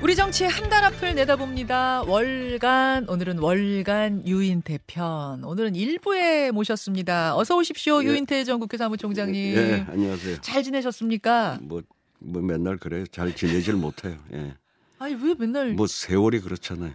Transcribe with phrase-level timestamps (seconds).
[0.00, 2.02] 우리 정치의 한 달 앞을 내다봅니다.
[2.02, 5.42] 월간 오늘은 월간 유인태 편.
[5.42, 7.34] 오늘은 일부에 모셨습니다.
[7.36, 8.02] 어서 오십시오.
[8.04, 8.06] 예.
[8.06, 9.56] 유인태 전 국회 사무총장님.
[9.56, 10.40] 예, 안녕하세요.
[10.42, 11.58] 잘 지내셨습니까?
[11.62, 11.82] 뭐,
[12.18, 13.06] 뭐 맨날 그래요.
[13.06, 14.18] 잘 지내질 못해요.
[14.34, 14.54] 예.
[14.98, 16.92] 아니 왜 맨날 뭐 세월이 그렇잖아요.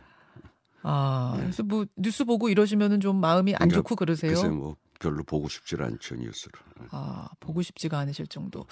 [0.83, 4.33] 아 그래서 뭐 뉴스 보고 이러시면은 좀 마음이 안 그러니까 좋고 그러세요?
[4.33, 6.59] 글쎄 뭐 별로 보고 싶질 않죠 뉴스를.
[6.91, 8.65] 아 보고 싶지가 않으실 정도.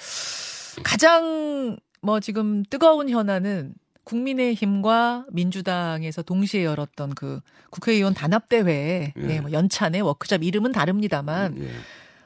[0.83, 3.73] 가장 뭐 지금 뜨거운 현안은
[4.03, 9.29] 국민의힘과 민주당에서 동시에 열었던 그 국회의원 단합대회, 예.
[9.29, 11.71] 예, 뭐 연찬의 워크숍 이름은 다릅니다만 예.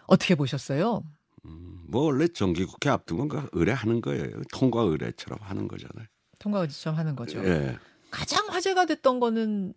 [0.07, 1.03] 어떻게 보셨어요?
[1.45, 4.41] 음, 뭐 원래 정기국회 앞두면 그 의뢰하는 거예요.
[4.53, 6.07] 통과 의뢰처럼 하는 거잖아요.
[6.39, 7.43] 통과 의지점 하는 거죠.
[7.45, 7.77] 예.
[8.11, 9.73] 가장 화제가 됐던 거는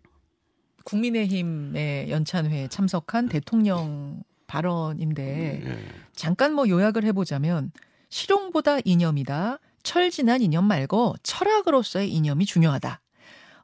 [0.85, 5.79] 국민의힘의 연찬회에 참석한 대통령 발언인데 예.
[6.13, 7.71] 잠깐 뭐 요약을 해보자면
[8.09, 9.59] 실용보다 이념이다.
[9.83, 13.01] 철진한 이념 말고 철학으로서의 이념이 중요하다.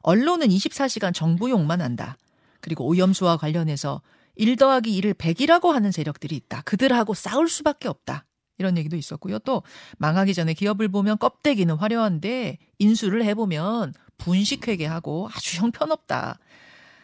[0.02, 2.16] 언론은 24시간 정부용만 한다.
[2.60, 4.02] 그리고 오염수와 관련해서
[4.36, 6.62] 1 더하기 1을 100이라고 하는 세력들이 있다.
[6.62, 8.24] 그들하고 싸울 수밖에 없다.
[8.58, 9.38] 이런 얘기도 있었고요.
[9.40, 9.62] 또
[9.98, 16.38] 망하기 전에 기업을 보면 껍데기는 화려한데 인수를 해보면 분식회계하고 아주 형편없다.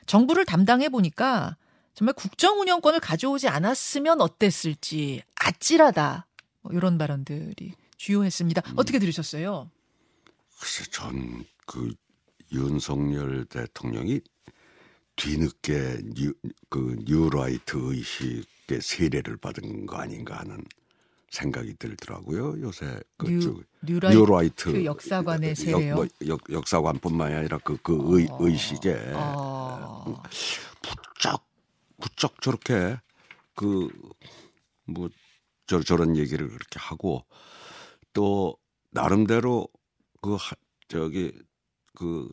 [0.06, 1.56] 정부를 담당해 보니까
[1.95, 6.27] 정말 국정 운영권을 가져오지 않았으면 어땠을지 아찔하다.
[6.62, 7.75] 뭐 이런 발언들이
[8.06, 8.62] 주요했습니다.
[8.77, 9.70] 어떻게 들으셨어요?
[10.61, 11.95] 글쎄 전 그
[12.53, 14.20] 윤석열 대통령이
[15.17, 16.34] 뒤늦게 뉴,
[16.69, 20.62] 그 뉴라이트 의식의 세례를 받은 거 아닌가 하는
[21.30, 22.61] 생각이 들더라고요.
[22.61, 25.91] 요새 뉴- 그쪽 뉴라이트 뉴라이트 그 역사관의 세례요?
[25.92, 28.39] 역, 뭐, 역, 역사관뿐만이 아니라 그, 그 의, 어.
[28.41, 30.23] 의식에 어.
[30.83, 31.47] 부쩍
[32.00, 32.98] 부쩍 저렇게
[33.55, 33.89] 그
[34.84, 35.08] 뭐
[35.67, 37.25] 저, 저런 얘기를 그렇게 하고
[38.12, 38.56] 또
[38.91, 39.66] 나름대로
[40.20, 40.56] 그 하-
[40.88, 41.32] 저기
[41.94, 42.28] 그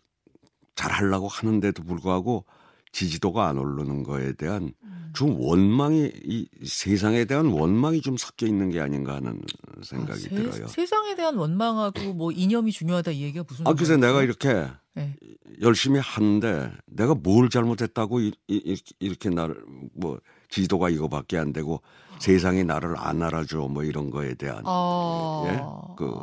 [0.75, 2.45] 잘하려고 하는데도 불구하고
[2.91, 5.11] 지지도가 안 오르는 거에 대한 음.
[5.13, 9.41] 좀 원망이 이 세상에 대한 원망이 좀 섞여 있는 게 아닌가 하는
[9.83, 10.67] 생각이 아, 세- 들어요.
[10.67, 13.99] 세상에 대한 원망하고 뭐 이념이 중요하다 이 얘기가 무슨 아 그래서 상관이었어요?
[13.99, 15.15] 내가 이렇게 네.
[15.61, 19.63] 열심히 하는데 내가 뭘 잘못했다고 이, 이, 이렇게 나를
[19.93, 20.19] 뭐
[20.49, 21.81] 지도가 이거밖에 안 되고
[22.19, 25.43] 세상이 나를 안 알아줘 뭐 이런 거에 대한 아.
[25.47, 25.95] 예?
[25.95, 26.15] 그-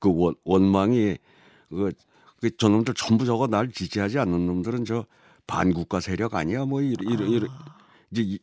[0.00, 1.16] 그 원, 원망이
[1.68, 1.92] 그,
[2.40, 5.04] 그 저놈들 전부 저거 날 지지하지 않는 놈들은 저
[5.46, 7.50] 반국가 세력 아니야 뭐 이런 이런, 이런
[8.12, 8.38] 이제 이,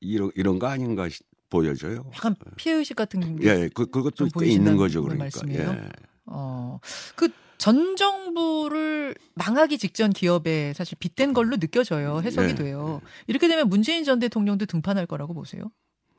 [0.00, 2.04] 이런 이런 거 아닌가 시- 보여져요.
[2.14, 5.24] 약간 피해 의식 같은 게 예, 그 그것도 좀꽤 있는 거죠 그러니까.
[5.24, 5.70] 말씀이에요?
[5.72, 5.88] 예.
[6.26, 6.78] 어,
[7.16, 7.28] 그
[7.62, 12.20] 전 정부를 망하기 직전 기업에 사실 빗댄 걸로 느껴져요.
[12.20, 12.54] 해석이 네.
[12.56, 13.00] 돼요.
[13.28, 15.70] 이렇게 되면 문재인 전 대통령도 등판할 거라고 보세요?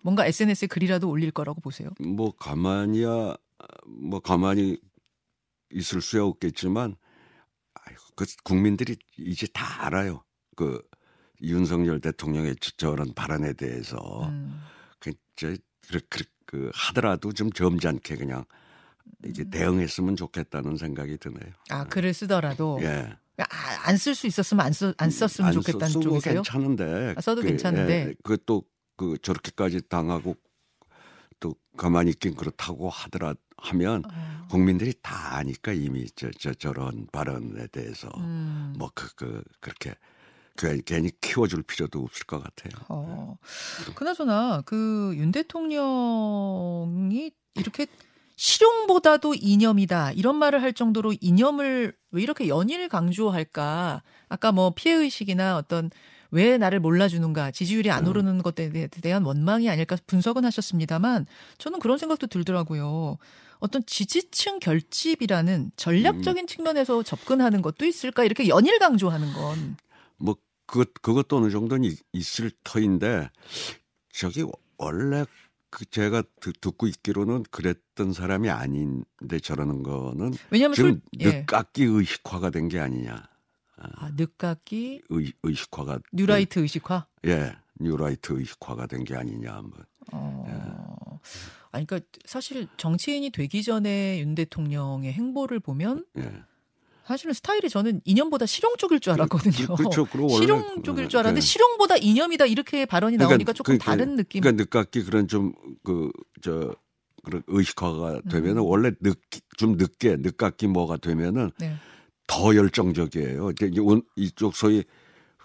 [0.04, 1.90] 뭔가 SNS에 글이라도 올릴 거라고 보세요?
[2.00, 3.36] 뭐 가만히야
[3.88, 4.78] 뭐 가만히
[5.70, 6.96] 있을 수야 없겠지만
[8.16, 10.24] 그 국민들이 이제 다 알아요.
[10.56, 10.82] 그
[11.42, 13.98] 윤석열 대통령의 저- 저런 발언에 대해서
[14.30, 14.62] 음.
[15.00, 15.54] 그 저
[15.90, 18.63] 그, 그, 그 하더라도 좀 점잖게 그냥 음.
[19.26, 21.52] 이게 대응했으면 좋겠다는 생각이 드네요.
[21.70, 23.14] 아, 글을 쓰더라도 예.
[23.86, 26.42] 안 쓸 수 있었으면 안, 써, 안 썼으면 안 좋겠다는 쪽이세요?
[26.44, 27.16] 괜찮은데.
[27.18, 28.08] 아, 써도 그, 괜찮은데.
[28.10, 28.64] 예, 그또
[28.96, 30.36] 그 저렇게까지 당하고
[31.40, 37.68] 또 가만히 있긴 그렇다고 하더라 하면 어, 국민들이 다 아니까 이미 저, 저 저런 발언에
[37.68, 38.74] 대해서 음.
[38.78, 39.96] 뭐그 그 그렇게
[40.56, 42.72] 괜히, 괜히 키워줄 필요도 없을 것 같아요.
[42.90, 43.38] 어.
[43.96, 47.88] 그나저나 그 윤 대통령이 이렇게
[48.36, 54.02] 실용보다도 이념이다 이런 말을 할 정도로 이념을 왜 이렇게 연일 강조할까?
[54.30, 55.90] 아까 뭐 피해 의식이나 어떤
[56.32, 58.10] 왜 나를 몰라주는가 지지율이 안 음.
[58.10, 61.28] 오르는 것에 대- 대한 원망이 아닐까 분석은 하셨습니다만
[61.60, 63.18] 저는 그런 생각도 들더라고요.
[63.60, 69.78] 어떤 지지층 결집이라는 전략적인 측면에서 접근하는 것도 있을까 이렇게 연일 강조하는 건
[70.18, 73.30] 뭐 그것 그것도 어느 정도는 이- 있을 터인데
[74.14, 74.44] 저기
[74.78, 75.26] 원래
[75.74, 81.40] 그 제가 듣, 듣고 있기로는 그랬던 사람이 아닌데 저러는 거는 왜냐하면 지금 솔- 예.
[81.40, 83.24] 늦깎이 의식화가 된 게 아니냐.
[83.78, 87.08] 아, 늦깎이 의, 의식화가 뉴라이트 의식화.
[87.26, 89.62] 예 뉴라이트 의식화가 된 게 아니냐.
[89.64, 89.72] 뭐.
[90.12, 91.20] 어.
[91.72, 96.44] 아니 그러니까 사실 정치인이 되기 전에 윤 대통령의 행보를 보면 예.
[97.06, 99.68] 사실은 스타일이 저는 이념보다 실용 쪽일 줄 알았거든요.
[99.68, 100.06] 그- 그렇죠.
[100.06, 101.46] 그리고 원래 실용 그- 쪽일 줄 알았는데 네.
[101.46, 104.42] 실용보다 이념이다 이렇게 발언이 나오니까 조금 그러니까- 다른 느낌.
[104.42, 105.54] 그러니까 늦깎이 그런 좀
[105.84, 106.12] 그
[106.42, 106.76] 저
[107.24, 108.66] 그런 의식화가 되면은 음.
[108.66, 109.18] 원래 늦
[109.58, 111.76] 좀 늦게 늦깎이 뭐가 되면은 네.
[112.28, 113.52] 더 열정적이에요.
[113.52, 113.72] 이제
[114.16, 114.84] 이쪽 소위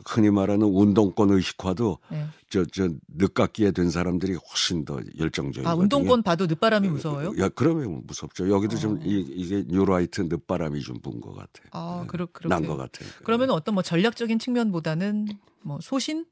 [0.07, 2.27] 흔히 말하는 운동권 의식화도 네.
[2.51, 5.69] 저, 저, 늦깎이에 된 사람들이 훨씬 더 열정적이거든요.
[5.69, 7.35] 아 운동권 봐도 늦바람이 무서워요?
[7.39, 8.49] 야, 그러면 무섭죠.
[8.51, 8.79] 여기도 어.
[8.79, 11.69] 좀 이, 이게 뉴라이트 늦바람이 좀 분 것 같아요.
[11.73, 12.07] 아 네.
[12.09, 12.49] 그렇 그렇게.
[12.55, 13.09] 난것 같아요.
[13.25, 15.27] 그러면 어떤 뭐 전략적인 측면보다는
[15.63, 16.25] 뭐 소신?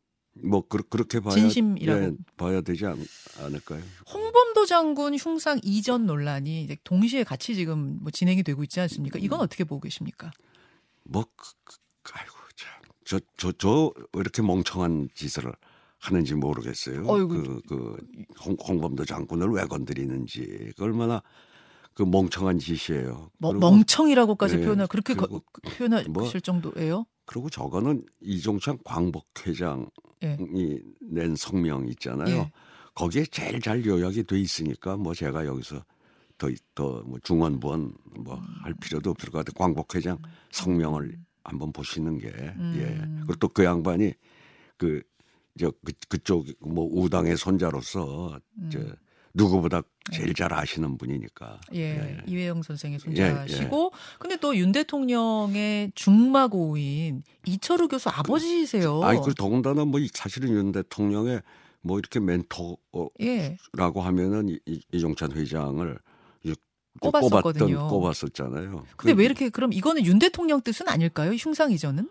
[0.45, 2.03] 뭐 그, 렇게 봐야 진심이라고.
[2.03, 2.99] 예, 봐야 되지 않,
[3.41, 3.81] 않을까요?
[4.13, 9.19] 홍범도 장군 흉상 이전 논란이 이제 동시에 같이 지금 뭐 진행이 되고 있지 않습니까?
[9.19, 10.31] 이건 어떻게 보고 계십니까?
[11.05, 12.36] 뭐 그, 그, 아이고 참.
[13.07, 15.53] 저 저 저 이렇게 멍청한 짓을
[15.99, 17.05] 하는지 모르겠어요.
[17.07, 17.29] 어이구.
[17.29, 17.97] 그, 그
[18.45, 21.23] 홍, 홍범도 장군을 왜 건드리는지 그 얼마나
[21.95, 23.31] 그 멍청한 짓이에요.
[23.39, 27.07] 뭐 멍청이라고,까지 네, 표현할 그렇게 그리고 거- 표현하실 뭐 정도예요?
[27.25, 29.87] 그리고 저거는 이종찬 광복회장이
[30.25, 30.37] 예.
[31.01, 32.37] 낸 성명 있잖아요.
[32.37, 32.53] 예.
[32.95, 35.85] 거기에 제일 잘 요약이 돼 있으니까 뭐 제가 여기서
[36.39, 39.55] 더더뭐 중원부원 뭐 할 필요도 없을 것 같아요.
[39.59, 40.19] 광복회장
[40.51, 42.75] 성명을 한번 보시는 게 음.
[42.77, 43.23] 예.
[43.27, 44.13] 그리고 또 그 양반이
[44.77, 45.03] 그
[45.59, 48.39] 저 그, 그쪽 뭐 우당의 손자로서
[48.71, 48.93] 저 음.
[49.33, 49.81] 누구보다
[50.13, 51.61] 제일 잘 아시는 분이니까.
[51.75, 53.29] 예, 이회영 선생의 예, 예.
[53.31, 59.03] 손자시고, 근데 또 윤 대통령의 중마고인 이철우 교수 아버지세요.
[59.03, 61.41] 아니 그 더군다나 뭐 이- 사실은 윤 대통령의
[61.81, 66.06] 뭐 이렇게 멘토라고 예, 하면은 이- 이- 이종찬 회장을 이-
[67.01, 67.67] 꼽았었거든요.
[67.67, 68.85] 꼽았던 꼽았었잖아요.
[68.97, 71.33] 근데 그- 왜 이렇게 그럼 이거는 윤 대통령 뜻은 아닐까요?
[71.33, 72.09] 흉상 이전은?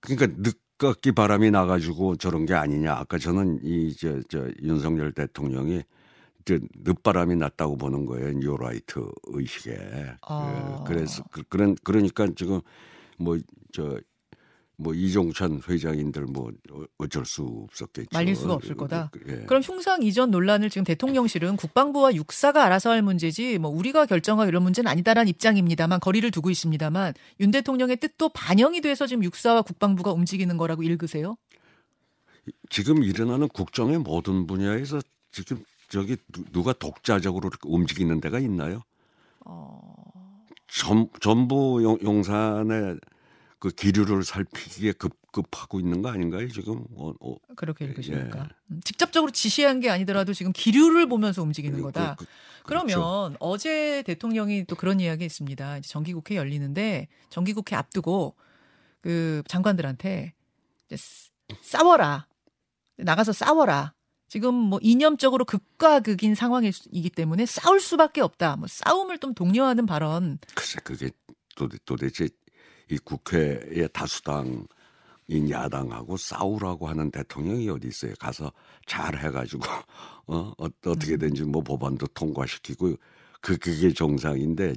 [0.00, 2.94] 그러니까 늦깎이 바람이 나가지고 저런 게 아니냐.
[2.94, 5.82] 아까 저는 이저저 윤석열 대통령이
[6.46, 8.32] 저 늦바람이 났다고 보는 거예요.
[8.32, 10.14] 뉴라이트 의식에.
[10.22, 10.82] 아.
[10.86, 12.60] 그, 그래서 그, 그런 그러니까 지금
[13.18, 13.36] 뭐
[13.72, 13.98] 저
[14.82, 18.08] 뭐 이종찬 회장인들 뭐 어- 어쩔 수 없었겠죠.
[18.12, 19.10] 말릴 수가 없을 거다?
[19.28, 19.44] 예.
[19.46, 24.62] 그럼 흉상 이전 논란을 지금 대통령실은 국방부와 육사가 알아서 할 문제지 뭐 우리가 결정할 이런
[24.62, 30.56] 문제는 아니다라는 입장입니다만 거리를 두고 있습니다만 윤 대통령의 뜻도 반영이 돼서 지금 육사와 국방부가 움직이는
[30.56, 31.36] 거라고 읽으세요?
[32.70, 35.00] 지금 일어나는 국정의 모든 분야에서
[35.30, 38.80] 지금 저기 누- 누가 독자적으로 움직이는 데가 있나요?
[39.44, 39.80] 어...
[40.72, 42.96] 전, 전부 용, 용산의
[43.60, 46.82] 그 기류를 살피기에 급급하고 있는 거 아닌가요 지금?
[46.96, 48.40] 어, 어, 그렇게 읽으십니까?
[48.40, 48.48] 예.
[48.70, 52.16] 음, 직접적으로 지시한 게 아니더라도 지금 기류를 보면서 움직이는 거다.
[52.16, 52.30] 그, 그,
[52.64, 53.36] 그러면 그렇죠.
[53.38, 55.76] 어제 대통령이 또 그런 이야기 했습니다.
[55.76, 58.34] 이제 정기국회 열리는데 정기국회 앞두고
[59.02, 60.32] 그 장관들한테
[61.60, 62.26] 싸워라.
[62.96, 63.92] 나가서 싸워라.
[64.28, 68.56] 지금 뭐 이념적으로 극과 극인 상황이기 때문에 싸울 수밖에 없다.
[68.56, 70.38] 뭐 싸움을 좀 독려하는 발언.
[70.54, 71.10] 글쎄 그게
[71.56, 72.28] 도대, 도대체
[72.90, 74.66] 이 국회의 다수당
[75.28, 78.14] 인 야당하고 싸우라고 하는 대통령이 어디 있어요?
[78.18, 78.50] 가서
[78.86, 79.62] 잘 해가지고
[80.26, 82.94] 어 어- 어떻게든지 뭐 법안도 통과시키고
[83.40, 84.74] 그 그게 정상인데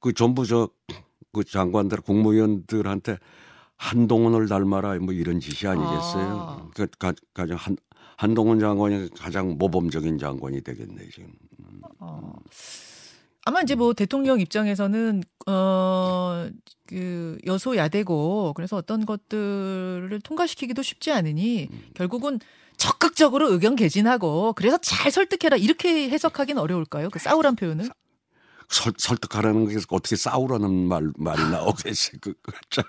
[0.00, 0.68] 그 전부 저
[1.34, 3.18] 그 장관들 국무위원들한테
[3.76, 6.36] 한동훈을 닮아라 뭐 이런 짓이 아니겠어요?
[6.40, 6.70] 아.
[6.74, 7.76] 그 가, 가장 한
[8.16, 11.32] 한동훈 장관이 가장 모범적인 장관이 되겠네 지금.
[11.98, 12.32] 어.
[13.44, 16.43] 아마 이제 뭐 대통령 입장에서는 어
[16.86, 22.40] 그 여소야대고 그래서 어떤 것들을 통과시키기도 쉽지 않으니 결국은
[22.76, 27.10] 적극적으로 의견 개진하고 그래서 잘 설득해라 이렇게 해석하기는 어려울까요?
[27.10, 27.88] 그 싸우란 표현을?
[28.68, 32.18] 설, 설득하라는 게 어떻게 싸우라는 말 말이 나오겠어요.
[32.20, 32.84] 그, 그, 참.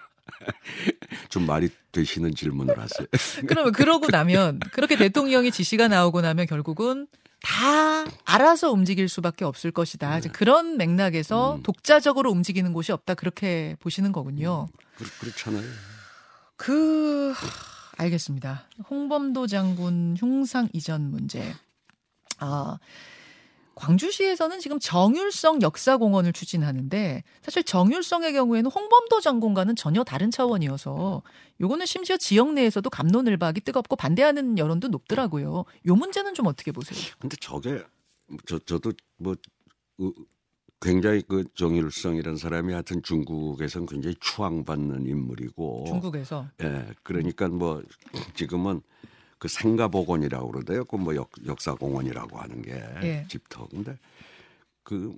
[1.29, 3.07] 좀 말이 되시는 질문을 하세요.
[3.47, 7.07] 그러면 그러고 나면 그렇게 대통령의 지시가 나오고 나면 결국은
[7.45, 10.17] 다 알아서 움직일 수밖에 없을 것이다.
[10.17, 11.63] 이제 그런 맥락에서 음.
[11.63, 14.67] 독자적으로 움직이는 곳이 없다 그렇게 보시는 거군요.
[14.97, 15.63] 그, 그렇잖아요.
[16.57, 18.67] 그 하, 알겠습니다.
[18.89, 21.53] 홍범도 장군 흉상 이전 문제.
[22.39, 22.79] 아
[23.75, 31.21] 광주시에서는 지금 정율성 역사공원을 추진하는데 사실 정율성의 경우에는 홍범도 장군과는 전혀 다른 차원이어서
[31.61, 35.65] 요거는 심지어 지역 내에서도 감론을박이 뜨겁고 반대하는 여론도 높더라고요.
[35.87, 37.13] 요 문제는 좀 어떻게 보세요?
[37.19, 37.83] 근데 저게
[38.45, 39.35] 저 저도 뭐
[39.99, 40.11] 어,
[40.81, 47.81] 굉장히 그 정일성이라는 사람이 하여튼 중국에서는 굉장히 추앙받는 인물이고 중국에서 예 그러니까 뭐
[48.35, 48.81] 지금은
[49.37, 50.85] 그 생가복원이라고 그러대요.
[50.85, 51.13] 그 뭐
[51.45, 52.71] 역사공원이라고 하는 게
[53.03, 53.25] 예.
[53.29, 53.67] 집터.
[53.67, 53.97] 근데
[54.83, 55.13] 그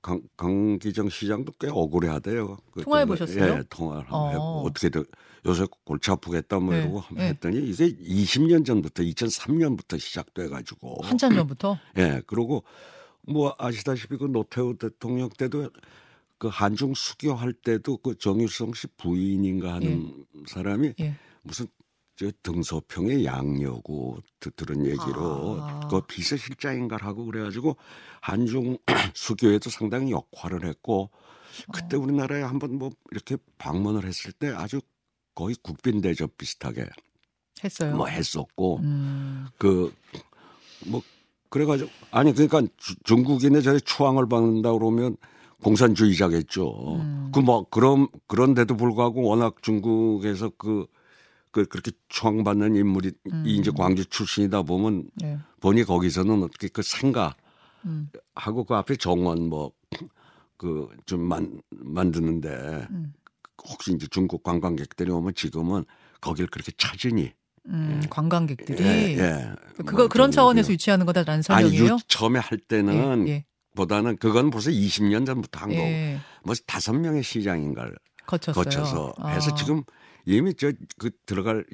[0.00, 2.56] 강, 강기정 시장도 꽤 억울해하대요.
[2.72, 3.18] 그 통화해 때문에.
[3.18, 3.58] 보셨어요?
[3.58, 4.30] 예, 통화를 한번 어.
[4.30, 5.04] 해보고 어떻게 든
[5.46, 7.28] 요새 골치 아프겠다 뭐 네, 이러고 네.
[7.28, 12.64] 했더니 이게 20년 전부터 2003년부터 시작돼가지고 한참 전부터 예 그리고
[13.22, 15.70] 뭐 아시다시피 그 노태우 대통령 때도
[16.38, 21.14] 그 한중 수교할 때도 그 정일성 씨 부인인가 하는 사람이 예.
[21.42, 21.72] 무슨 저
[22.42, 25.80] 등소평의 양여구 드- 들은 얘기로 아.
[25.88, 27.76] 그 비서실장인가 하고 그래가지고
[28.20, 28.76] 한중
[29.14, 31.10] 수교에도 상당히 역할을 했고
[31.72, 32.00] 그때 어.
[32.00, 34.80] 우리나라에 한번 뭐 이렇게 방문을 했을 때 아주
[35.34, 36.86] 거의 국빈 대접 비슷하게
[37.62, 37.96] 했어요.
[37.96, 39.46] 뭐 했었고 음.
[39.58, 41.02] 그뭐
[41.50, 45.16] 그래가지고 아니 그러니까 주- 중국인의 저희 추앙을 받는다 그러면
[45.62, 46.96] 공산주의자겠죠.
[46.96, 47.32] 음.
[47.32, 50.86] 그뭐 그런 그런데도 불구하고 워낙 중국에서 그,
[51.64, 53.42] 그 그렇게 추앙받는 인물이 음.
[53.46, 55.38] 이 이제 광주 출신이다 보면 네.
[55.60, 57.34] 보니 거기서는 어떻게 그 생가
[57.84, 58.10] 음.
[58.34, 59.72] 하고 그 앞에 정원 뭐
[60.56, 63.12] 그 좀 만 만드는데 음.
[63.68, 65.84] 혹시 이제 중국 관광객들이 오면 지금은
[66.20, 67.32] 거길 그렇게 찾으니
[67.66, 68.02] 음.
[68.10, 69.52] 관광객들이 예, 예.
[69.76, 71.84] 그거 뭐 그런 좀 차원에서 그- 유치하는 거다라는 아니 설명이에요.
[71.94, 73.44] 유, 처음에 할 때는 예, 예.
[73.76, 76.18] 보다는 그건 벌써 20년 전부터 한 거고 예.
[76.42, 77.94] 뭐 다섯 명의 시장인가를
[78.26, 78.64] 거쳤어요.
[78.64, 79.54] 거쳐서 해서 아.
[79.54, 79.84] 지금
[80.28, 81.64] 이미 저 그 들어갈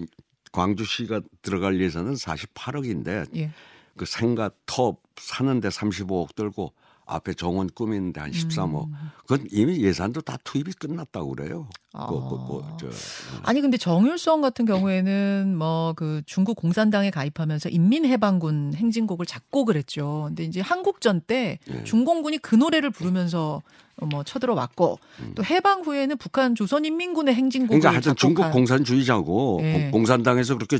[0.53, 3.51] 광주시가 들어갈 예산은 48억인데 예.
[3.97, 6.73] 그 생가 톱 사는데 35억 들고
[7.07, 8.87] 앞에 정원 꾸미는데 한 13억.
[8.87, 8.93] 음.
[9.27, 11.69] 그건 이미 예산도 다 투입이 끝났다고 그래요.
[11.93, 12.07] 아.
[12.07, 18.73] 그, 그, 그, 저, 아니 근데 정율성 같은 경우에는 뭐 그 중국 공산당에 가입하면서 인민해방군
[18.75, 20.25] 행진곡을 작곡을 했죠.
[20.29, 21.85] 근데 이제 한국전 때 예.
[21.85, 23.63] 중공군이 그 노래를 부르면서
[24.01, 24.99] 어, 뭐 쳐들어왔고
[25.37, 27.81] 또 해방 후에는 북한 조선인민군의 행진곡을 음.
[27.81, 29.73] 그러니까 하여튼 중국 작곡한 공산주의자고 예.
[29.73, 30.79] 공- 공산당에서 그렇게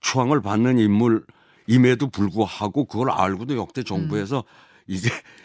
[0.00, 4.42] 추앙을 받는 인물임에도 불구하고 그걸 알고도 역대 정부에서
[4.88, 4.96] 음.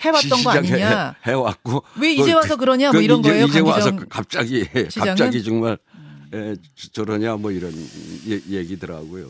[0.01, 1.15] 해왔던 거 아니냐.
[1.25, 3.45] 해왔고 왜 이제 와서 그러냐 뭐그 이런 이제, 거예요.
[3.45, 5.07] 이제 와서 갑자기 시장은?
[5.09, 5.77] 갑자기 정말
[6.33, 6.55] 에,
[6.93, 7.73] 저러냐 뭐 이런
[8.27, 9.27] 얘- 얘기더라고요.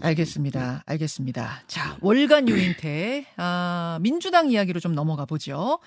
[0.00, 0.82] 알겠습니다.
[0.86, 1.62] 알겠습니다.
[1.68, 5.78] 자, 월간 유인태, 아, 민주당 이야기로 좀 넘어가 보죠.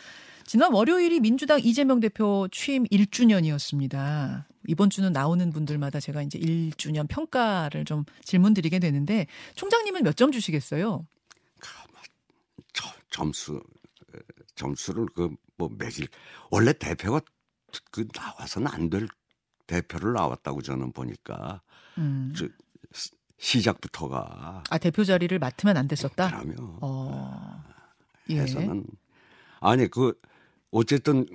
[0.46, 4.44] 지난 월요일이 민주당 이재명 대표 취임 1주년이었습니다.
[4.68, 10.32] 이번 주는 나오는 분들마다 제가 이제 1주년 평가를 좀 질문 드리게 되는데, 총장님은 몇 점
[10.32, 11.06] 주시겠어요?
[12.76, 13.62] 저- 점수
[14.16, 14.20] 에,
[14.56, 16.08] 점수를 그 뭐 매길
[16.52, 17.22] 원래 대표가
[17.92, 19.08] 그 나와서는 안 될
[19.68, 21.62] 대표를 나왔다고 저는 보니까
[21.98, 22.34] 음.
[22.36, 22.46] 저-
[22.94, 26.28] 시- 시작부터가 아, 대표 자리를 맡으면 안 됐었다?
[26.30, 27.64] 그러면 어.
[28.30, 28.40] 예.
[28.42, 28.86] 해서는
[29.62, 30.20] 아니 그
[30.72, 31.26] 어쨌든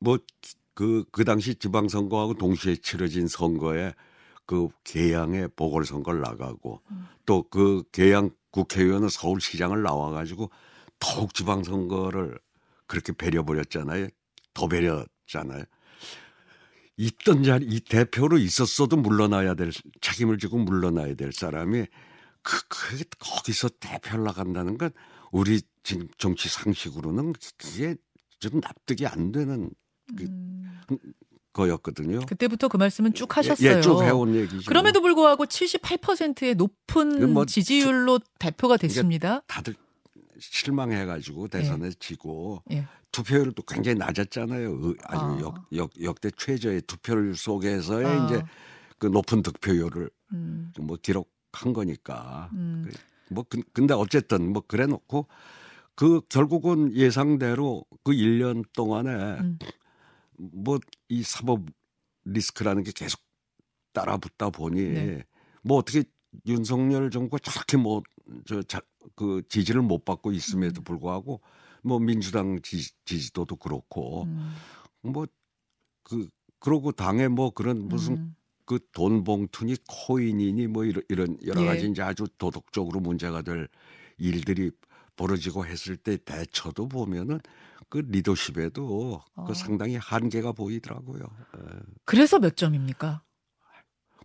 [0.00, 3.94] 뭐그그 당시 지방선거하고 동시에 치러진 선거에
[4.46, 7.06] 그 계양에 보궐선거를 나가고 음.
[7.26, 10.50] 또그 계양 국회의원은 서울시장을 나와가지고
[10.98, 12.38] 더욱 지방선거를
[12.86, 14.08] 그렇게 배려버렸잖아요.
[14.54, 15.64] 더 배렸잖아요.
[16.96, 21.86] 있던 자리 이 대표로 있었어도 물러나야 될 책임을 지고 물러나야 될 사람이
[22.42, 24.90] 그, 그 거기서 대표를 나간다는 건
[25.32, 27.96] 우리 지금 정치 상식으로는 그게
[28.38, 29.70] 좀 납득이 안 되는
[30.16, 30.80] 그- 음.
[31.52, 32.20] 거였거든요.
[32.26, 33.78] 그때부터 그 말씀은 쭉 하셨어요.
[33.78, 34.68] 예, 쭉 해온 얘기죠.
[34.68, 39.42] 그럼에도 불구하고 78%의 높은 뭐 지지율로 대표가 됐습니다.
[39.46, 39.74] 다들
[40.38, 42.86] 실망해가지고 대선에 지고 예.
[43.12, 44.70] 투표율도 굉장히 낮았잖아요.
[44.82, 45.38] 의- 아주 아.
[45.40, 48.26] 역, 역, 역대 최저의 투표율 속에서의 아.
[48.26, 48.42] 이제
[48.98, 52.48] 그 높은 득표율을 음, 뭐 기록한 거니까.
[52.52, 52.88] 음.
[53.28, 55.26] 뭐 근- 근데 어쨌든 뭐 그래 놓고
[55.94, 59.58] 그 결국은 예상대로 그 1년 동안에 음.
[60.52, 60.78] 뭐
[61.10, 61.66] 이 사법
[62.24, 63.20] 리스크라는 게 계속
[63.92, 65.24] 따라 붙다 보니 네.
[65.62, 66.04] 뭐 어떻게
[66.46, 71.40] 윤석열 정부가 저렇게 뭐 뭐저그 지지를 못 받고 있음에도 불구하고
[71.82, 74.54] 뭐 민주당 지, 지지도도 그렇고 음,
[75.02, 76.28] 뭐그
[76.60, 78.36] 그러고 당에 뭐 그런 무슨 음.
[78.66, 81.66] 그돈 봉투니 코인이니 뭐 이런, 이런 여러 예.
[81.66, 83.66] 가지 이제 아주 도덕적으로 문제가 될
[84.16, 84.70] 일들이
[85.16, 87.40] 벌어지고 했을 때 대처도 보면은
[87.90, 89.44] 그 리더십에도 아.
[89.44, 91.22] 그 상당히 한계가 보이더라고요.
[91.58, 91.62] 예.
[92.04, 93.22] 그래서 몇 점입니까?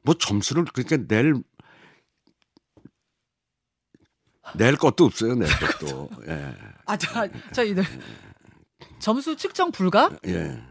[0.03, 1.43] 뭐 점수를 그러니까 낼
[4.57, 5.35] 낼 것도 없어요.
[5.35, 6.09] 낼 것도.
[6.27, 6.55] 예.
[6.85, 7.83] 아, 자, 자, 이들
[8.99, 10.11] 점수 측정 불가?
[10.27, 10.61] 예.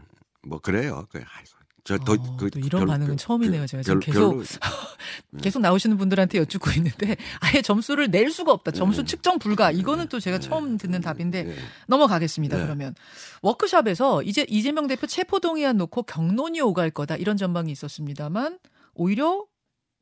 [0.47, 1.05] 뭐 그래요.
[1.09, 1.54] 그 아이고.
[1.85, 3.67] 저더 어, 그 또 이런 반응은 처음이네요.
[3.67, 4.43] 제가 지금 별- 계속 별로-
[5.41, 8.71] 계속 나오시는 분들한테 여쭙고 있는데 아예 점수를 낼 수가 없다.
[8.71, 9.05] 점수 네.
[9.07, 9.69] 측정 불가.
[9.71, 11.55] 이거는 또 제가 처음 듣는 답인데 예.
[11.87, 12.57] 넘어가겠습니다.
[12.57, 12.63] 네.
[12.63, 12.95] 그러면
[13.43, 18.57] 워크숍에서 이제 이재명 대표 체포 동의안 놓고 경론이 오갈 거다 이런 전망이 있었습니다만
[18.95, 19.45] 오히려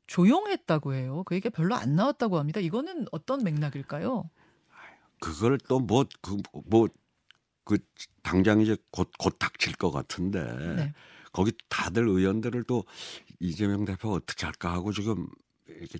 [0.07, 1.23] 조용했다고 해요.
[1.25, 2.59] 그 얘기가 별로 안 나왔다고 합니다.
[2.61, 4.29] 이거는 어떤 맥락일까요?
[5.19, 7.77] 그걸 또 뭐 그 뭐그
[8.21, 10.43] 당장 이제 곧 곧 닥칠 것 같은데
[10.75, 10.93] 네.
[11.33, 12.85] 거기 다들 의원들을 또
[13.39, 15.27] 이재명 대표가 어떻게 할까 하고 지금
[15.67, 15.99] 이렇게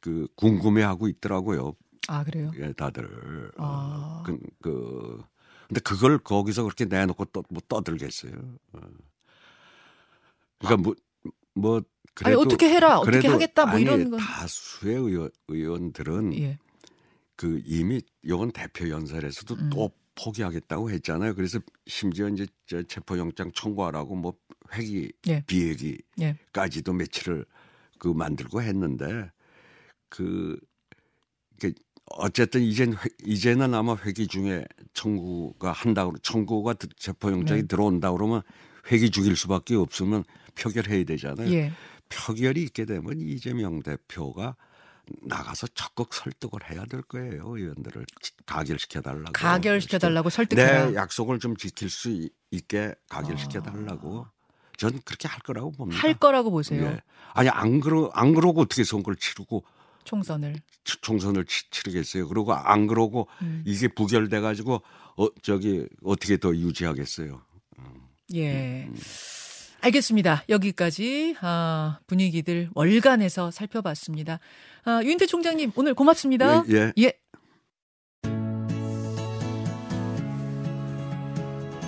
[0.00, 1.74] 그 궁금해하고 있더라고요.
[2.08, 2.50] 아 그래요?
[2.56, 3.52] 예, 다들.
[3.56, 4.20] 아.
[4.20, 5.22] 어, 그, 그
[5.68, 8.32] 근데 그걸 거기서 그렇게 내놓고 또 뭐 떠들겠어요.
[8.72, 8.80] 어.
[10.58, 10.94] 그러니까 뭐,
[11.54, 11.82] 뭐
[12.22, 16.58] 아니 어떻게 해라 어떻게 그래도 하겠다 뭐 아니, 이런 건 다수의 의원, 의원들은 예.
[17.36, 19.70] 그 이미 요건 대표 연설에서도 음.
[19.70, 21.34] 또 포기하겠다고 했잖아요.
[21.34, 24.34] 그래서 심지어 이제 저 체포영장 청구하라고 뭐
[24.74, 25.42] 회기 예.
[25.46, 27.44] 비회기까지도 며칠을
[27.98, 29.30] 그 만들고 했는데
[30.08, 30.58] 그,
[31.60, 31.72] 그
[32.06, 37.66] 어쨌든 이젠 회- 이제는 아마 회기 중에 청구가 한다고 청구가 드- 체포영장이 네.
[37.66, 38.42] 들어온다 그러면
[38.92, 41.50] 회기 죽일 수밖에 없으면 표결해야 되잖아요.
[41.52, 41.72] 예.
[42.10, 44.56] 표결이 있게 되면 이재명 대표가
[45.22, 48.06] 나가서 적극 설득을 해야 될 거예요 의원들을
[48.46, 50.86] 가결시켜 달라고 가결시켜 달라고 설득해라.
[50.90, 54.26] 내 약속을 좀 지킬 수 있- 있게 가결시켜 달라고
[54.76, 56.00] 전 그렇게 할 거라고 봅니다.
[56.00, 56.84] 할 거라고 보세요.
[56.84, 57.00] 예.
[57.34, 59.64] 아니 안 그러 안 그러고 어떻게 선거를 치르고
[60.04, 60.56] 총선을.
[60.84, 62.28] 치- 총선을 치, 치르겠어요.
[62.28, 63.62] 그리고 안 그러고 음.
[63.66, 64.82] 이게 부결돼 가지고
[65.16, 67.40] 어 저기 어떻게 더 유지하겠어요.
[68.34, 68.88] 예.
[69.80, 70.44] 알겠습니다.
[70.48, 74.40] 여기까지 아, 분위기들 월간에서 살펴봤습니다.
[74.84, 76.64] 아, 유인태 총장님 오늘 고맙습니다.
[76.70, 76.92] 예, 예.
[76.98, 77.12] 예.